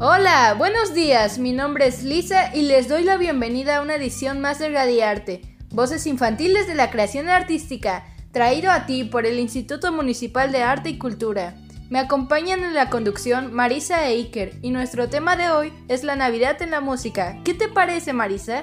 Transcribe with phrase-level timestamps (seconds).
[0.00, 1.38] Hola, buenos días.
[1.38, 5.42] Mi nombre es Lisa y les doy la bienvenida a una edición más de Radiarte,
[5.70, 10.90] Voces Infantiles de la Creación Artística, traído a ti por el Instituto Municipal de Arte
[10.90, 11.56] y Cultura.
[11.90, 16.14] Me acompañan en la conducción Marisa e Iker y nuestro tema de hoy es la
[16.14, 17.36] Navidad en la música.
[17.44, 18.62] ¿Qué te parece, Marisa?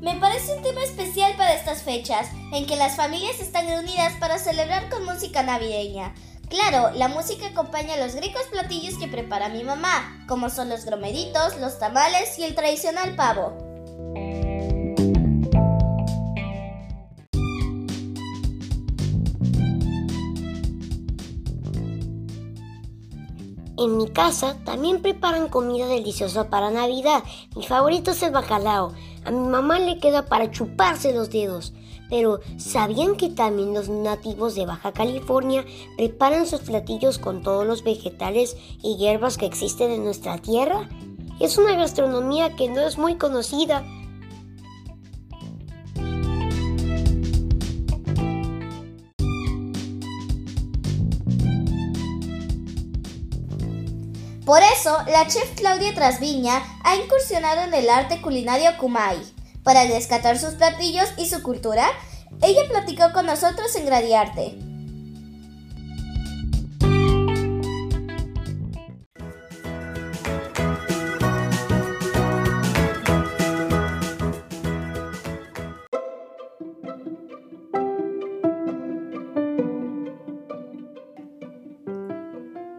[0.00, 4.38] Me parece un tema especial para estas fechas, en que las familias están reunidas para
[4.38, 6.14] celebrar con música navideña.
[6.52, 11.58] Claro, la música acompaña los ricos platillos que prepara mi mamá, como son los gromeritos,
[11.58, 13.56] los tamales y el tradicional pavo.
[23.78, 27.24] En mi casa también preparan comida deliciosa para Navidad.
[27.56, 28.92] Mi favorito es el bacalao.
[29.24, 31.72] A mi mamá le queda para chuparse los dedos.
[32.12, 35.64] Pero ¿sabían que también los nativos de Baja California
[35.96, 40.90] preparan sus platillos con todos los vegetales y hierbas que existen en nuestra tierra?
[41.40, 43.82] Es una gastronomía que no es muy conocida.
[54.44, 59.41] Por eso, la chef Claudia Trasviña ha incursionado en el arte culinario Kumai.
[59.62, 61.86] Para rescatar sus platillos y su cultura,
[62.42, 64.58] ella platicó con nosotros en Gradiarte.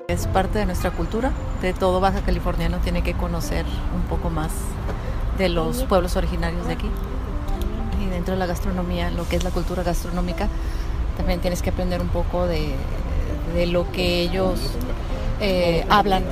[0.09, 4.51] Es parte de nuestra cultura, de todo Baja Californiano tiene que conocer un poco más
[5.37, 6.89] de los pueblos originarios de aquí.
[8.03, 10.47] Y dentro de la gastronomía, lo que es la cultura gastronómica,
[11.17, 12.73] también tienes que aprender un poco de,
[13.55, 14.59] de lo que ellos
[15.41, 16.23] eh, hablan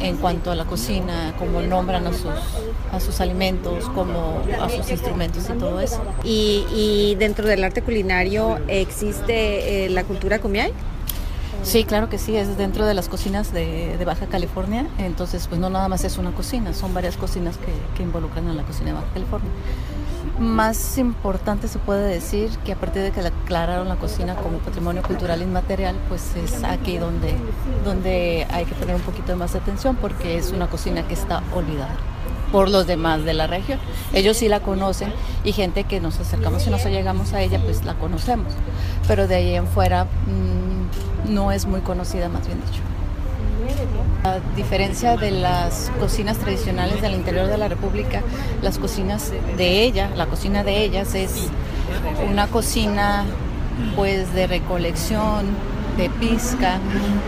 [0.00, 2.30] en cuanto a la cocina, cómo nombran a sus,
[2.92, 6.02] a sus alimentos, cómo a sus instrumentos y todo eso.
[6.24, 10.72] Y, y dentro del arte culinario existe eh, la cultura kumiai.
[11.68, 15.68] Sí, claro que sí, es dentro de las cocinas de, Baja California, entonces pues no
[15.68, 17.58] nada más es una cocina, son varias cocinas
[17.94, 19.50] que, involucran a la cocina de Baja California.
[20.38, 25.02] Más importante se puede decir que a partir de que declararon la cocina como patrimonio
[25.02, 27.34] cultural inmaterial, pues es aquí donde,
[27.84, 31.42] donde hay que poner un poquito de más atención porque es una cocina que está
[31.54, 31.96] olvidada
[32.50, 33.78] por los demás de la región.
[34.14, 35.12] Ellos sí la conocen
[35.44, 38.54] y gente que nos acercamos y nos llegamos a ella, pues la conocemos.
[39.06, 40.57] Pero de ahí en fuera mmm,
[41.28, 42.82] no es muy conocida, más bien dicho.
[44.24, 48.22] A diferencia de las cocinas tradicionales del interior de la República,
[48.62, 51.48] las cocinas de ella, la cocina de ellas es
[52.30, 53.24] una cocina
[53.94, 55.46] pues de recolección,
[55.96, 56.78] de pizca,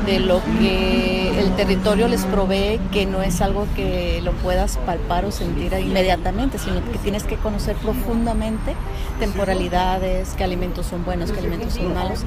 [0.07, 5.25] de lo que el territorio les provee, que no es algo que lo puedas palpar
[5.25, 8.75] o sentir inmediatamente, sino que tienes que conocer profundamente
[9.19, 12.25] temporalidades, qué alimentos son buenos, qué alimentos son malos.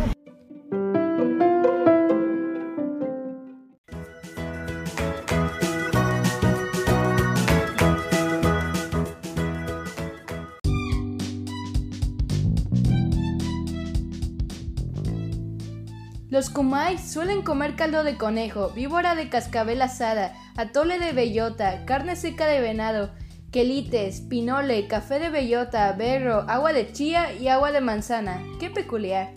[16.53, 22.46] Kumai suelen comer caldo de conejo, víbora de cascabel asada, atole de bellota, carne seca
[22.46, 23.09] de venado,
[23.52, 28.44] quelites, pinole, café de bellota, berro, agua de chía y agua de manzana.
[28.59, 29.34] ¡Qué peculiar!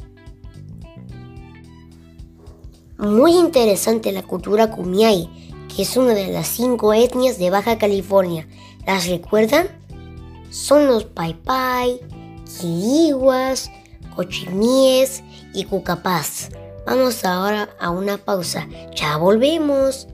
[2.99, 5.29] Muy interesante la cultura kumiai,
[5.75, 8.47] que es una de las cinco etnias de Baja California.
[8.87, 9.69] ¿Las recuerdan?
[10.51, 12.01] Son los pai pai,
[12.61, 13.71] quiliguas,
[14.15, 15.23] cochimíes
[15.55, 16.51] y cucapás.
[16.87, 18.69] Vamos ahora a una pausa.
[18.95, 20.07] Ya volvemos.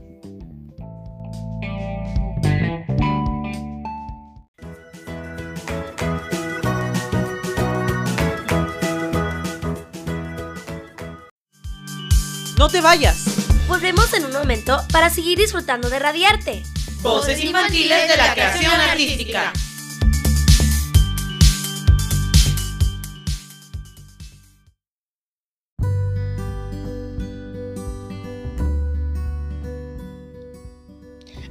[12.57, 13.67] No te vayas.
[13.67, 16.63] Volvemos en un momento para seguir disfrutando de Radiarte.
[17.01, 19.53] Voces infantiles de la creación artística.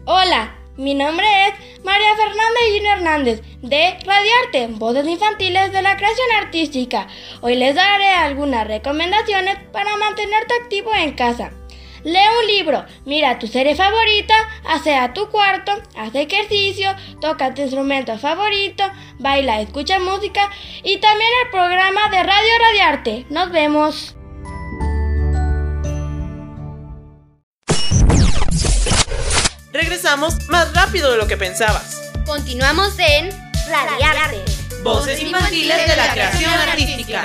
[0.04, 6.26] Hola, mi nombre es María Fernanda Gino Hernández de Radiarte, Voces Infantiles de la Creación
[6.40, 7.06] Artística.
[7.40, 11.52] Hoy les daré algunas recomendaciones para mantenerte activo en casa.
[12.02, 14.34] Lee un libro, mira tu serie favorita,
[14.64, 18.82] a tu cuarto, haz ejercicio, toca tu instrumento favorito,
[19.20, 20.50] baila, escucha música
[20.82, 23.26] y también el programa de Radio Radiarte.
[23.30, 24.16] Nos vemos.
[30.16, 32.02] Más rápido de lo que pensabas.
[32.26, 33.30] Continuamos en
[33.66, 34.44] Radiarte.
[34.82, 37.24] Voces infantiles de la creación artística.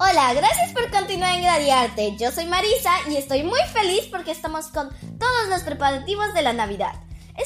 [0.00, 2.16] Hola, gracias por continuar en Gradiarte.
[2.18, 6.52] Yo soy Marisa y estoy muy feliz porque estamos con todos los preparativos de la
[6.52, 7.03] Navidad.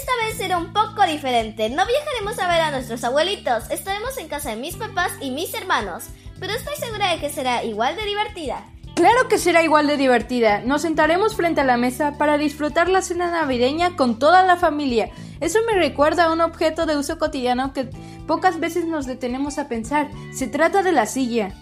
[0.08, 1.68] Esta vez será un poco diferente.
[1.68, 5.52] No viajaremos a ver a nuestros abuelitos, estaremos en casa de mis papás y mis
[5.52, 6.04] hermanos,
[6.40, 8.64] pero estoy segura de que será igual de divertida.
[8.94, 10.60] Claro que será igual de divertida.
[10.60, 15.10] Nos sentaremos frente a la mesa para disfrutar la cena navideña con toda la familia.
[15.40, 17.90] Eso me recuerda a un objeto de uso cotidiano que
[18.26, 20.08] pocas veces nos detenemos a pensar.
[20.32, 21.54] Se trata de la silla.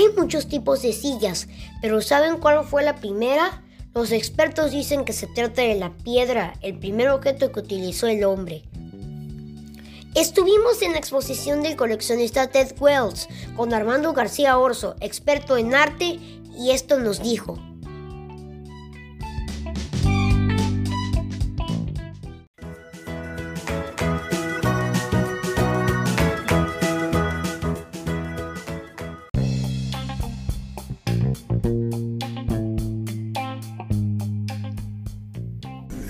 [0.00, 1.46] Hay muchos tipos de sillas,
[1.82, 3.62] pero ¿saben cuál fue la primera?
[3.94, 8.24] Los expertos dicen que se trata de la piedra, el primer objeto que utilizó el
[8.24, 8.62] hombre.
[10.14, 16.18] Estuvimos en la exposición del coleccionista Ted Wells con Armando García Orso, experto en arte,
[16.58, 17.58] y esto nos dijo.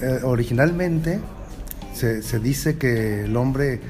[0.02, 1.20] Eh, originalmente
[1.92, 3.80] se, dice que el hombre,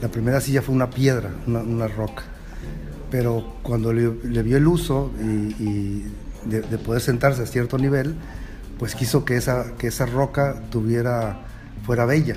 [0.00, 2.22] la primera silla fue una piedra, una, roca,
[3.10, 4.08] pero cuando le,
[4.42, 6.04] vio el uso y,
[6.46, 8.14] de, poder sentarse a cierto nivel,
[8.78, 11.40] pues quiso que esa, que esa roca tuviera,
[11.84, 12.36] fuera bella.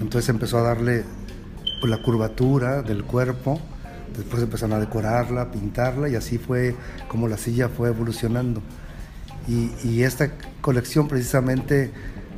[0.00, 1.04] Entonces empezó a darle
[1.80, 3.60] pues, la curvatura del cuerpo,
[4.16, 6.74] después empezaron a decorarla, pintarla y así fue
[7.08, 8.62] como la silla fue evolucionando.
[9.46, 10.30] Y, y esta
[10.62, 11.90] colección precisamente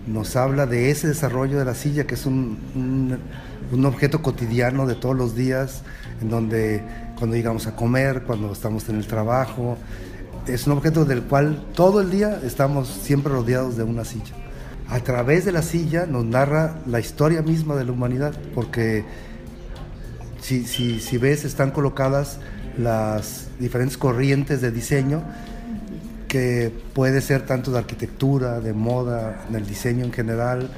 [0.06, 3.18] nos habla de ese desarrollo de la silla, que es un,
[3.84, 5.82] objeto cotidiano de todos los días,
[6.20, 6.82] en donde
[7.18, 9.78] cuando llegamos a comer, cuando estamos en el trabajo,
[10.46, 14.34] es un objeto del cual todo el día estamos siempre rodeados de una silla.
[14.88, 19.04] A través de la silla nos narra la historia misma de la humanidad, porque
[20.40, 22.38] si, si ves, están colocadas
[22.76, 25.22] las diferentes corrientes de diseño
[26.34, 30.68] que puede ser tanto de arquitectura, de moda, del diseño en general,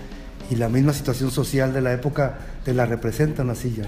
[0.50, 3.84] y la misma situación social de la época te la representa una silla,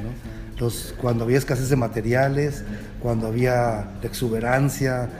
[0.98, 2.64] cuando había escasez de materiales,
[3.02, 5.10] cuando había exuberancia,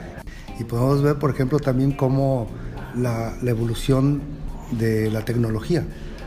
[0.59, 2.47] y podemos ver, por ejemplo, también cómo
[2.95, 4.19] la, la evolución
[4.71, 5.83] de la tecnología,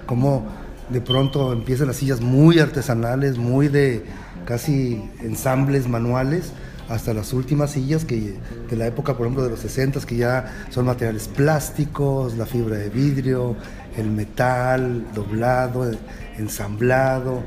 [0.07, 0.47] cómo
[0.89, 4.05] de pronto empiezan las sillas muy artesanales, muy de
[4.45, 6.53] casi ensambles manuales,
[6.93, 8.35] hasta las últimas sillas que
[8.69, 12.77] de la época, por ejemplo, de los 60 que ya son materiales plásticos, la fibra
[12.77, 13.57] de vidrio,
[13.97, 15.91] el metal doblado,
[16.39, 17.43] ensamblado,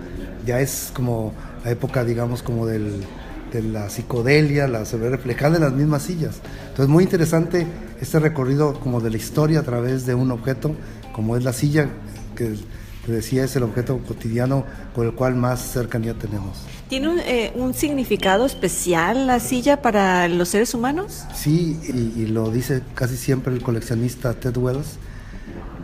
[0.45, 1.31] ya es como
[1.63, 3.03] la época, digamos, como del,
[3.53, 6.37] de la psicodelia, la, se ve reflejada en las mismas sillas.
[6.69, 7.67] Entonces, muy interesante
[8.01, 10.75] este recorrido como de la historia a través de un objeto,
[11.13, 11.87] como es la silla,
[12.35, 12.55] que
[13.05, 16.57] te decía es el objeto cotidiano con el cual más cercanía tenemos.
[16.89, 21.25] ¿Tiene eh, un, significado especial la silla para los seres humanos?
[21.33, 24.97] Sí, y, lo dice casi siempre el coleccionista Ted Wells,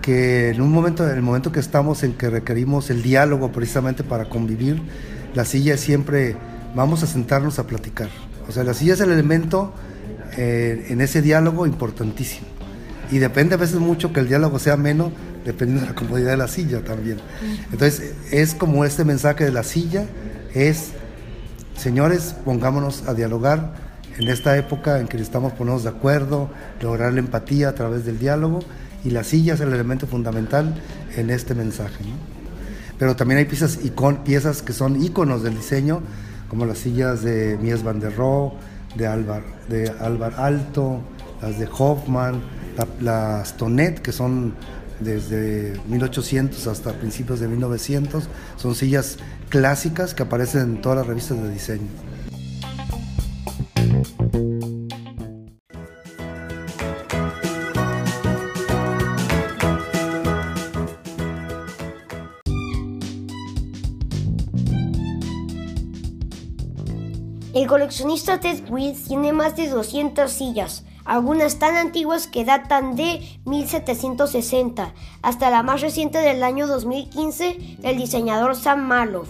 [0.02, 4.04] que en un momento, en el momento que estamos en que requerimos el diálogo precisamente
[4.04, 4.82] para convivir,
[5.36, 6.36] la silla es siempre,
[6.76, 8.10] vamos a sentarnos a platicar.
[8.48, 9.74] O sea, la silla es el elemento
[10.38, 12.48] eh, en ese diálogo importantísimo.
[13.12, 15.12] Y depende a veces mucho que el diálogo sea menos,
[15.46, 17.20] dependiendo de la comodidad de la silla también.
[17.72, 20.06] Entonces, es como este mensaje de la silla,
[20.54, 20.90] es,
[21.78, 23.74] señores, pongámonos a dialogar
[24.18, 26.50] en esta época en que necesitamos ponernos de acuerdo,
[26.82, 28.60] lograr la empatía a través del diálogo,
[29.04, 30.76] y la silla es el elemento fundamental
[31.16, 32.04] en este mensaje.
[33.00, 33.80] Pero también hay piezas,
[34.24, 36.02] piezas que son íconos del diseño,
[36.50, 38.54] como las sillas de Mies van der Rohe,
[38.96, 39.92] de Álvar, de
[40.38, 41.02] Alto,
[41.42, 42.42] las de Hoffman,
[43.00, 44.54] las Tonet, que son
[45.02, 48.24] desde 1800 hasta principios de 1900.
[48.58, 49.18] Son sillas
[49.50, 51.88] clásicas que aparecen en todas las revistas de diseño.
[67.54, 73.20] El coleccionista Ted Wills tiene más de 200 sillas, algunas tan antiguas que datan de
[73.44, 79.30] 1760, hasta la más reciente del año 2015 del diseñador Sam Maloff.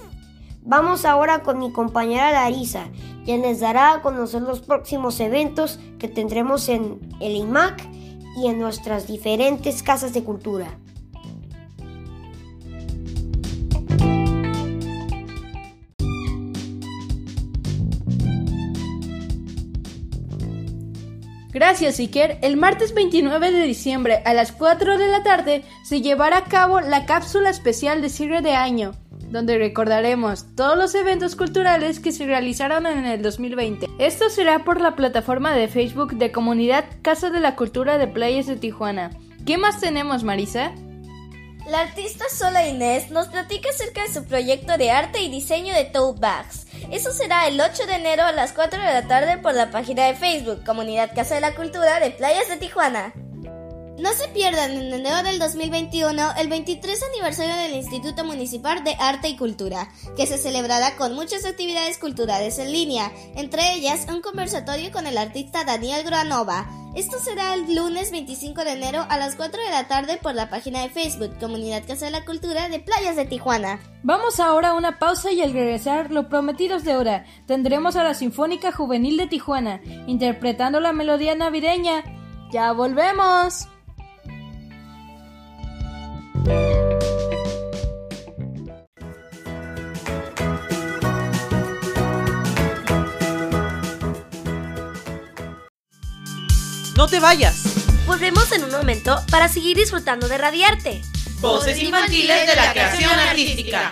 [0.61, 2.89] Vamos ahora con mi compañera Larisa,
[3.25, 7.89] quien les dará a conocer los próximos eventos que tendremos en el IMAC
[8.37, 10.77] y en nuestras diferentes casas de cultura.
[21.51, 22.39] Gracias, Iker.
[22.41, 26.79] El martes 29 de diciembre a las 4 de la tarde se llevará a cabo
[26.79, 28.93] la cápsula especial de cierre de año,
[29.29, 33.89] donde recordaremos todos los eventos culturales que se realizaron en el 2020.
[33.99, 38.47] Esto será por la plataforma de Facebook de Comunidad Casa de la Cultura de Playas
[38.47, 39.11] de Tijuana.
[39.45, 40.71] ¿Qué más tenemos, Marisa?
[41.69, 45.83] La artista Sola Inés nos platica acerca de su proyecto de arte y diseño de
[45.85, 46.65] tote bags.
[46.89, 50.07] Eso será el 8 de enero a las 4 de la tarde por la página
[50.07, 53.13] de Facebook Comunidad Casa de la Cultura de Playas de Tijuana.
[54.01, 59.29] No se pierdan en enero del 2021 el 23 aniversario del Instituto Municipal de Arte
[59.29, 64.91] y Cultura, que se celebrará con muchas actividades culturales en línea, entre ellas un conversatorio
[64.91, 66.80] con el artista Daniel Granova.
[66.93, 70.49] Esto será el lunes 25 de enero a las 4 de la tarde por la
[70.49, 73.79] página de Facebook Comunidad Casa de la Cultura de Playas de Tijuana.
[74.03, 78.13] Vamos ahora a una pausa y al regresar, lo prometidos de hora, tendremos a la
[78.13, 82.03] Sinfónica Juvenil de Tijuana, interpretando la melodía navideña.
[82.51, 83.70] ¡Ya volvemos!
[97.01, 97.63] No te vayas.
[98.05, 101.01] Volvemos en un momento para seguir disfrutando de Radiarte.
[101.39, 103.91] Voces infantiles de la creación artística.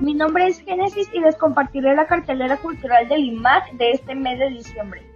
[0.00, 4.38] Mi nombre es Génesis y les compartiré la cartelera cultural del IMAC de este mes
[4.38, 5.06] de diciembre.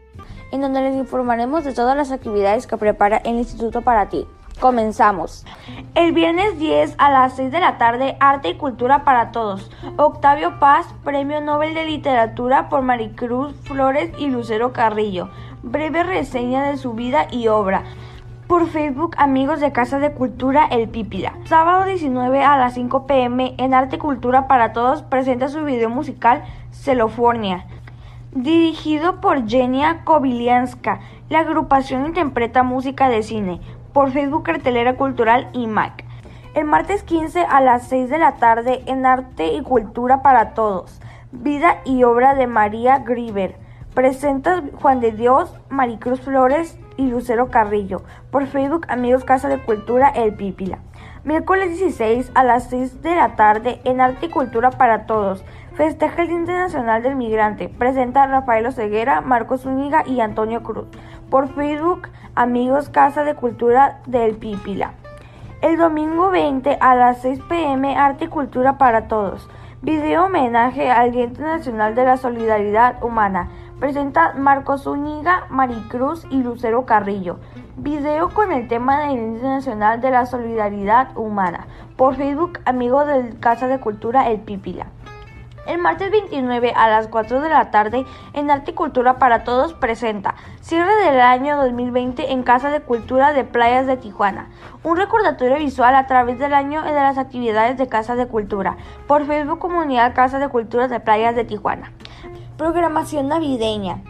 [0.52, 4.26] En donde les informaremos de todas las actividades que prepara el Instituto para ti.
[4.60, 5.46] Comenzamos.
[5.94, 9.70] El viernes 10 a las 6 de la tarde, Arte y Cultura para Todos.
[9.96, 15.30] Octavio Paz, Premio Nobel de Literatura por Maricruz Flores y Lucero Carrillo.
[15.62, 17.84] Breve reseña de su vida y obra.
[18.48, 21.32] Por Facebook, amigos de Casa de Cultura El Pípila.
[21.44, 25.88] Sábado 19 a las 5 pm en Arte y Cultura para Todos presenta su video
[25.88, 27.64] musical Celofornia.
[28.32, 31.00] Dirigido por Jenia Kobilianska,
[31.30, 33.60] la agrupación interpreta música de cine
[33.92, 36.04] por Facebook Cartelera Cultural y Mac.
[36.54, 41.00] El martes 15 a las 6 de la tarde en Arte y Cultura para Todos.
[41.32, 43.56] Vida y obra de María Griver.
[43.94, 48.02] Presenta Juan de Dios, Maricruz Flores y Lucero Carrillo.
[48.30, 50.78] Por Facebook Amigos Casa de Cultura El Pípila.
[51.22, 55.44] Miércoles 16 a las 6 de la tarde en Arte y Cultura para Todos.
[55.74, 57.68] Festeja el Día Internacional del Migrante.
[57.68, 60.86] Presenta Rafael Oseguera, Marcos Zúñiga y Antonio Cruz.
[61.30, 64.94] Por Facebook, Amigos Casa de Cultura del Pípila.
[65.62, 69.48] El domingo 20 a las 6 pm, Arte y Cultura para Todos.
[69.80, 73.48] Video homenaje al Día Internacional de la Solidaridad Humana.
[73.78, 77.38] Presenta Marcos Zúñiga, Maricruz y Lucero Carrillo.
[77.76, 81.68] Video con el tema del Día Internacional de la Solidaridad Humana.
[81.96, 84.86] Por Facebook, Amigos de Casa de Cultura El Pípila.
[85.70, 89.72] El martes 29 a las 4 de la tarde en Arte y Cultura para Todos
[89.72, 94.48] presenta Cierre del año 2020 en Casa de Cultura de Playas de Tijuana.
[94.82, 99.24] Un recordatorio visual a través del año de las actividades de Casa de Cultura por
[99.26, 101.92] Facebook Comunidad Casa de Cultura de Playas de Tijuana.
[102.56, 104.02] Programación navideña.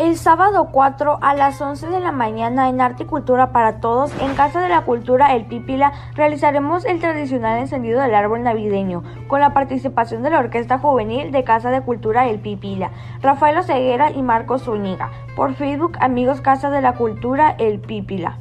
[0.00, 4.10] El sábado 4 a las 11 de la mañana en Arte y Cultura para Todos,
[4.22, 9.40] en Casa de la Cultura El Pípila, realizaremos el tradicional encendido del árbol navideño, con
[9.40, 14.22] la participación de la Orquesta Juvenil de Casa de Cultura El Pípila, Rafael Oseguera y
[14.22, 18.38] Marcos Zúñiga, por Facebook Amigos Casa de la Cultura El Pípila.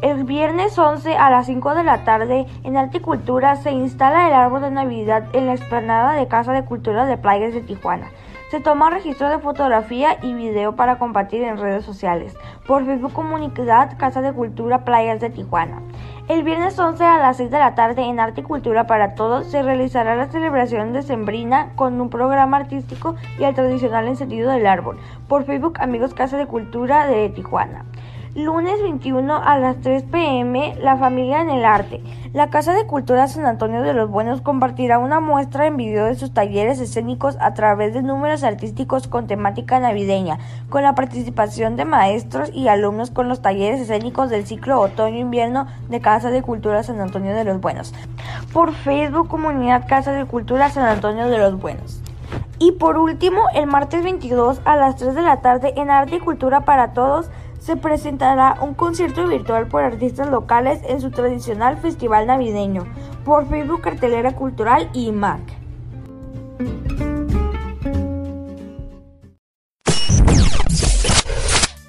[0.00, 4.32] El viernes 11 a las 5 de la tarde en Arte Cultura se instala el
[4.32, 8.06] árbol de Navidad en la explanada de Casa de Cultura de Playas de Tijuana.
[8.50, 12.34] Se toma registro de fotografía y video para compartir en redes sociales
[12.66, 15.80] por Facebook Comunidad Casa de Cultura Playas de Tijuana.
[16.26, 19.46] El viernes 11 a las 6 de la tarde en Arte y Cultura para Todos
[19.46, 24.66] se realizará la celebración de Sembrina con un programa artístico y el tradicional encendido del
[24.66, 27.84] árbol por Facebook Amigos Casa de Cultura de Tijuana.
[28.36, 32.00] Lunes 21 a las 3 pm, La Familia en el Arte.
[32.32, 36.14] La Casa de Cultura San Antonio de los Buenos compartirá una muestra en video de
[36.14, 41.84] sus talleres escénicos a través de números artísticos con temática navideña, con la participación de
[41.84, 47.00] maestros y alumnos con los talleres escénicos del ciclo otoño-invierno de Casa de Cultura San
[47.00, 47.92] Antonio de los Buenos.
[48.52, 52.00] Por Facebook Comunidad Casa de Cultura San Antonio de los Buenos.
[52.60, 56.20] Y por último, el martes 22 a las 3 de la tarde en Arte y
[56.20, 62.26] Cultura para Todos se presentará un concierto virtual por artistas locales en su tradicional festival
[62.26, 62.86] navideño
[63.24, 65.40] por Facebook Cartelera Cultural y MAC.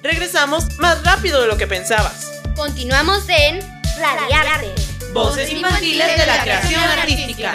[0.02, 2.42] Regresamos más rápido de lo que pensabas.
[2.56, 3.60] Continuamos en
[3.98, 4.74] Radiarte.
[5.12, 7.54] Voces infantiles de la creación artística.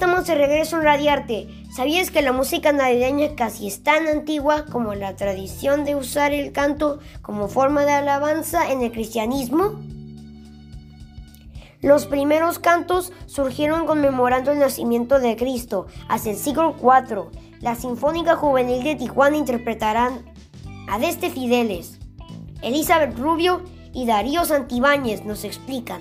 [0.00, 1.46] Estamos de regreso en Radiarte.
[1.70, 6.52] ¿Sabías que la música navideña casi es tan antigua como la tradición de usar el
[6.52, 9.78] canto como forma de alabanza en el cristianismo?
[11.82, 17.26] Los primeros cantos surgieron conmemorando el nacimiento de Cristo hace el siglo IV.
[17.60, 20.24] La Sinfónica Juvenil de Tijuana interpretarán
[20.88, 21.98] a Deste Fideles.
[22.62, 26.00] Elizabeth Rubio y Darío Santibáñez nos explican.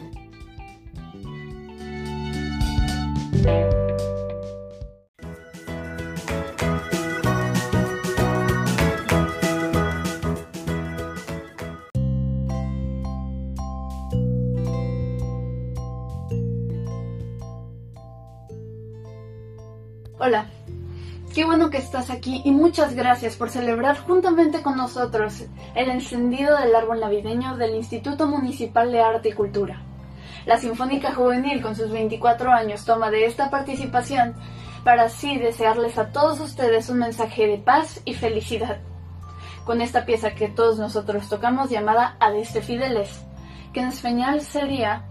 [21.70, 25.46] Que estás aquí y muchas gracias por celebrar juntamente con nosotros
[25.76, 29.82] el encendido del árbol navideño del Instituto Municipal de Arte y Cultura.
[30.46, 34.36] La Sinfónica Juvenil con sus 24 años toma de esta participación
[34.84, 38.80] para así desearles a todos ustedes un mensaje de paz y felicidad.
[39.66, 43.24] Con esta pieza que todos nosotros tocamos llamada Adeste Fideles,
[43.74, 45.04] que en español sería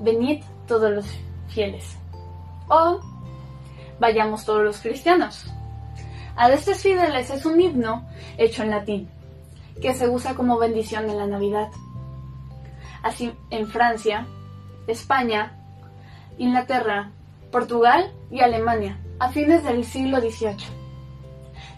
[0.00, 1.06] Venid todos los
[1.48, 1.96] fieles.
[2.68, 3.00] O
[4.00, 5.46] Vayamos todos los cristianos.
[6.38, 9.10] Adestes Fideles es un himno hecho en latín,
[9.82, 11.68] que se usa como bendición en la Navidad.
[13.02, 14.24] Así en Francia,
[14.86, 15.58] España,
[16.38, 17.10] Inglaterra,
[17.50, 20.64] Portugal y Alemania, a fines del siglo XVIII.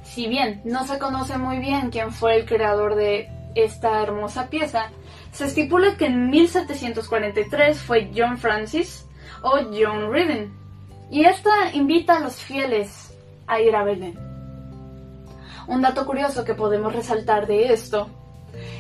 [0.03, 4.90] Si bien no se conoce muy bien quién fue el creador de esta hermosa pieza,
[5.33, 9.07] se estipula que en 1743 fue John Francis
[9.40, 10.51] o John Reading,
[11.11, 14.30] y esta invita a los fieles a ir a Belén.
[15.66, 18.09] Un dato curioso que podemos resaltar de esto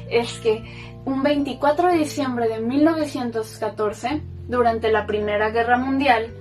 [0.08, 6.34] es que un 24 de diciembre de 1914, durante la Primera Guerra Mundial,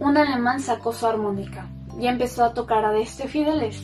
[0.00, 3.80] un alemán sacó su armónica y empezó a tocar a este Fideles.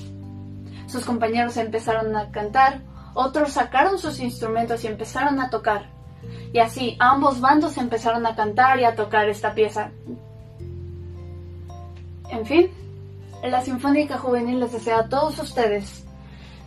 [0.87, 2.83] Sus compañeros empezaron a cantar,
[3.15, 5.91] otros sacaron sus instrumentos y empezaron a tocar.
[6.53, 9.91] Y así ambos bandos empezaron a cantar y a tocar esta pieza
[12.31, 12.71] en fin,
[13.51, 16.05] la Sinfónica Juvenil les desea a todos ustedes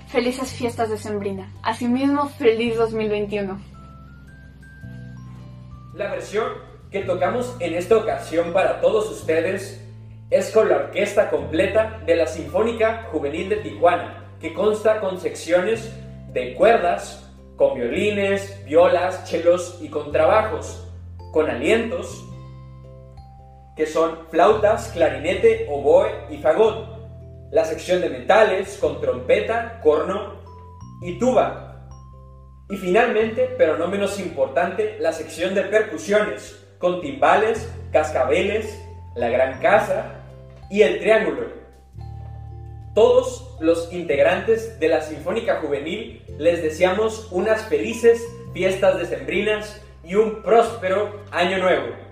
[0.07, 1.51] felices fiestas de Sembrina.
[1.63, 3.59] Asimismo, feliz 2021.
[5.95, 6.45] La versión
[6.91, 9.83] que tocamos en esta ocasión para todos ustedes
[10.29, 15.91] es con la orquesta completa de la Sinfónica Juvenil de Tijuana, que consta con secciones
[16.31, 20.87] de cuerdas, con violines, violas, chelos y contrabajos,
[21.31, 22.26] con alientos,
[23.77, 26.97] que son flautas, clarinete, oboe y fagot.
[27.51, 30.41] La sección de metales con trompeta, corno
[31.01, 31.87] y tuba.
[32.69, 38.83] Y finalmente, pero no menos importante, la sección de percusiones con timbales, cascabeles,
[39.15, 40.23] la gran casa
[40.69, 41.47] y el triángulo.
[42.93, 50.41] Todos los integrantes de la Sinfónica Juvenil les deseamos unas felices fiestas decembrinas y un
[50.41, 52.06] próspero año nuevo.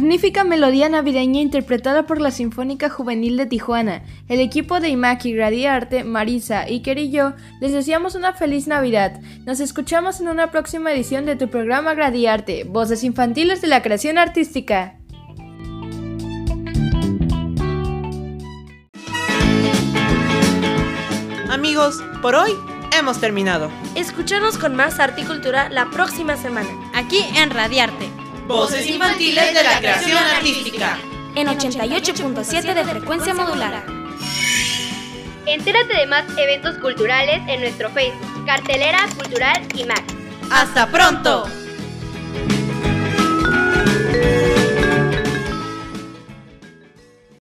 [0.00, 4.02] Magnífica melodía navideña interpretada por la Sinfónica Juvenil de Tijuana.
[4.28, 9.20] El equipo de Imaki Gradiarte, Marisa, Iker y yo les deseamos una feliz Navidad.
[9.44, 14.16] Nos escuchamos en una próxima edición de tu programa Gradiarte, Voces Infantiles de la Creación
[14.16, 14.96] Artística.
[21.50, 22.52] Amigos, por hoy
[22.98, 23.70] hemos terminado.
[23.96, 26.70] Escuchanos con más arte y cultura la próxima semana.
[26.94, 28.29] Aquí en Radiarte.
[28.50, 30.98] Voces infantiles de la creación artística.
[31.36, 33.84] En 88.7 de frecuencia modulada.
[35.46, 40.00] Entérate de más eventos culturales en nuestro Facebook, Cartelera Cultural y más.
[40.50, 41.48] ¡Hasta pronto!